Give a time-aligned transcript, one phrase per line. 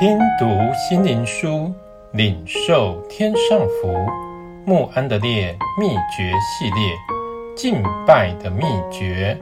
[0.00, 1.72] 听读心灵书，
[2.12, 3.92] 领受天上福。
[4.64, 6.94] 穆安德烈秘诀系列，
[7.56, 8.62] 敬拜的秘
[8.92, 9.36] 诀。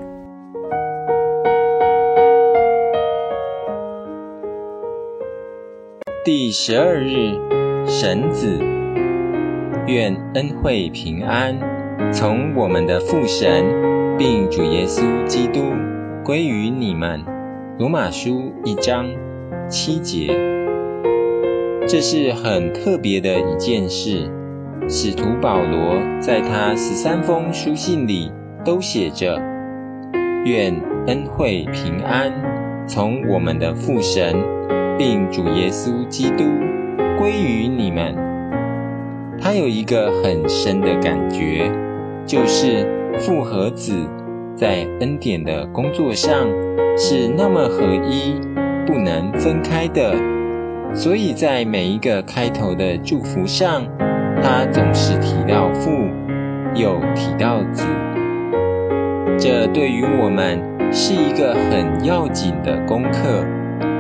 [6.25, 7.39] 第十二日，
[7.87, 8.59] 神子，
[9.87, 11.55] 愿恩惠平安
[12.11, 13.63] 从我们的父神，
[14.17, 15.75] 并主耶稣基督
[16.25, 17.23] 归于你们。
[17.79, 19.07] 罗马书一章
[19.69, 20.29] 七节，
[21.89, 24.31] 这是很特别的一件事。
[24.89, 28.31] 使徒保罗在他十三封书信里
[28.65, 29.37] 都写着
[30.47, 30.73] ：“愿
[31.09, 32.33] 恩惠平安
[32.87, 34.37] 从我们的父神，
[34.97, 36.45] 并主耶稣基督
[37.19, 38.15] 归于你们。”
[39.43, 41.69] 他有一个很深的感觉，
[42.25, 42.87] 就是
[43.19, 43.93] 父和子
[44.55, 46.47] 在恩典的工作上
[46.97, 48.41] 是那么合一，
[48.87, 50.15] 不能分开的。
[50.95, 53.83] 所以在每一个开头的祝福上，
[54.43, 55.91] 他总是提到父，
[56.75, 57.85] 又提到子，
[59.39, 60.59] 这对于我们
[60.93, 63.45] 是一个很要紧的功课。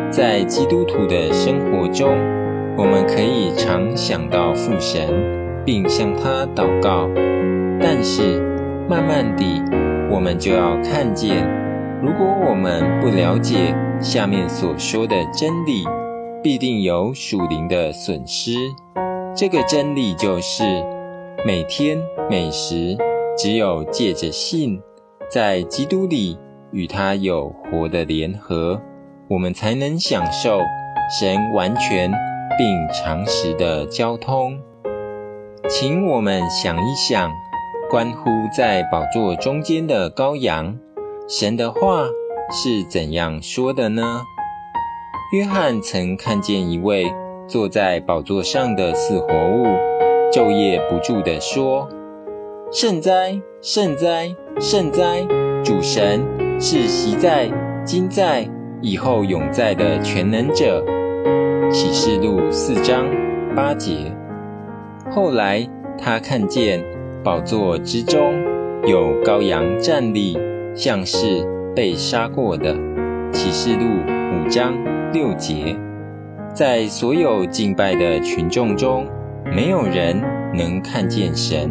[0.09, 2.17] 在基督徒的生活中，
[2.79, 5.03] 我们可以常想到父神，
[5.65, 7.11] 并向他祷告。
[7.79, 8.41] 但是，
[8.89, 9.61] 慢慢地，
[10.11, 11.45] 我们就要看见，
[12.07, 15.83] 如果我们不了解下面所说的真理，
[16.41, 18.55] 必定有属灵的损失。
[19.35, 20.63] 这个真理就是，
[21.45, 21.99] 每天
[22.31, 22.97] 每时，
[23.37, 24.81] 只有借着信，
[25.29, 26.39] 在基督里
[26.71, 28.81] 与他有活的联合，
[29.29, 30.61] 我们才能享受
[31.19, 32.13] 神完全
[32.57, 34.61] 并常时的交通。
[35.69, 37.33] 请我们想一想，
[37.91, 40.79] 关乎在宝座中间的羔羊，
[41.29, 42.07] 神的话
[42.53, 44.23] 是怎样说的呢？
[45.33, 47.13] 约翰曾看见一位。
[47.49, 49.67] 坐在宝座上的四活物，
[50.33, 51.89] 昼夜不住地说
[52.73, 55.25] ：“圣哉，圣哉，圣哉！
[55.63, 56.27] 主神
[56.59, 57.49] 是昔在、
[57.85, 58.51] 今在、
[58.81, 60.85] 以后永在的全能者。”
[61.71, 63.07] 启示录四章
[63.55, 64.13] 八节。
[65.13, 66.85] 后来他看见
[67.23, 68.35] 宝座之中
[68.89, 70.37] 有羔羊站立，
[70.77, 71.45] 像是
[71.75, 72.77] 被杀过的。
[73.33, 73.85] 启示录
[74.33, 74.75] 五章
[75.13, 75.77] 六节。
[76.55, 79.07] 在所有敬拜的群众中，
[79.45, 80.23] 没有人
[80.55, 81.71] 能看见神，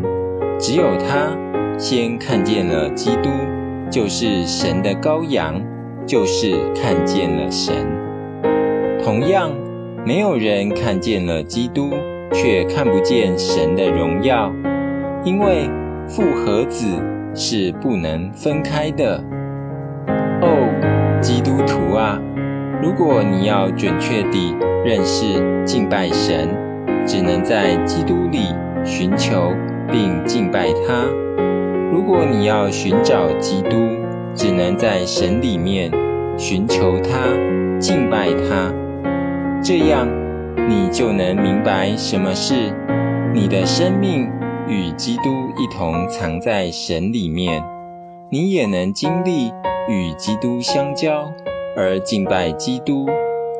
[0.60, 1.36] 只有他
[1.78, 3.30] 先看见了基督，
[3.90, 5.62] 就是神的羔羊，
[6.06, 7.76] 就是看见了神。
[9.04, 9.52] 同样，
[10.06, 11.90] 没有人看见了基督，
[12.32, 14.52] 却看不见神的荣耀，
[15.24, 15.68] 因为
[16.08, 16.86] 父和子
[17.36, 19.24] 是不能分开的。
[20.42, 22.20] 哦，基督徒啊！
[22.82, 25.26] 如果你要准确地认识
[25.66, 26.48] 敬拜神，
[27.06, 28.54] 只能在基督里
[28.84, 29.54] 寻求
[29.92, 31.08] 并敬拜他；
[31.92, 33.76] 如果你要寻找基督，
[34.34, 35.92] 只能在神里面
[36.38, 37.30] 寻求他、
[37.80, 38.74] 敬拜他。
[39.62, 40.08] 这样，
[40.70, 42.54] 你就能明白什么是
[43.34, 44.30] 你的生命
[44.68, 47.64] 与基督一同藏在神里面，
[48.32, 49.54] 你也能经历
[49.88, 51.32] 与基督相交。
[51.78, 53.06] 而敬拜基督，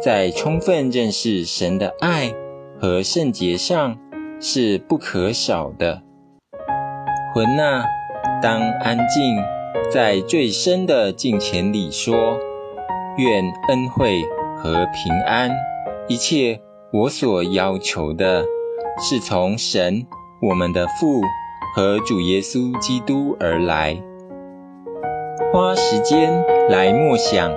[0.02, 2.34] 在充分认识神的爱
[2.80, 3.98] 和圣洁上
[4.40, 6.02] 是不可少的。
[7.34, 7.84] 魂啊，
[8.42, 9.36] 当安静，
[9.92, 12.40] 在最深的敬虔里说：
[13.18, 14.24] 愿恩惠
[14.56, 15.52] 和平安，
[16.08, 16.62] 一切
[16.94, 18.46] 我所要求的，
[18.98, 20.08] 是从神
[20.42, 21.22] 我们的父
[21.76, 24.02] 和主耶稣基督而来。
[25.52, 27.52] 花时间来默想。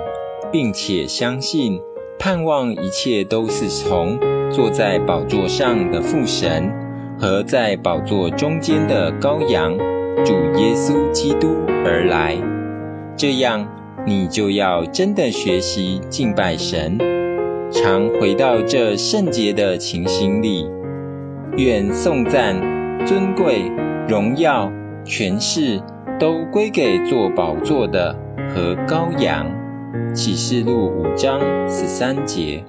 [0.51, 1.79] 并且相信、
[2.17, 4.19] 盼望一切都是从
[4.49, 6.71] 坐在宝座上的父神
[7.19, 9.77] 和在宝座中间的羔羊
[10.25, 11.49] 主耶稣基督
[11.85, 12.35] 而来。
[13.15, 13.67] 这样，
[14.07, 16.97] 你就要真的学习敬拜神，
[17.71, 20.67] 常回到这圣洁的情形里。
[21.59, 22.55] 愿颂赞、
[23.05, 23.69] 尊贵、
[24.07, 24.71] 荣耀、
[25.03, 25.81] 权势
[26.17, 28.15] 都归给坐宝座的
[28.47, 29.45] 和羔羊。
[30.13, 32.63] 启示录五章十三节。